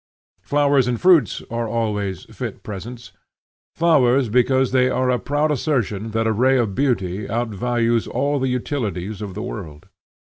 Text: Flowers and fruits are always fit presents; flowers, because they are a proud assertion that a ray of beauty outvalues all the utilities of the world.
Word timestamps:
Flowers 0.41 0.87
and 0.87 0.99
fruits 0.99 1.43
are 1.51 1.67
always 1.67 2.23
fit 2.35 2.63
presents; 2.63 3.11
flowers, 3.75 4.29
because 4.29 4.71
they 4.71 4.89
are 4.89 5.11
a 5.11 5.19
proud 5.19 5.51
assertion 5.51 6.09
that 6.09 6.25
a 6.25 6.31
ray 6.33 6.57
of 6.57 6.73
beauty 6.73 7.27
outvalues 7.27 8.07
all 8.07 8.39
the 8.39 8.49
utilities 8.49 9.21
of 9.21 9.35
the 9.35 9.43
world. 9.43 9.89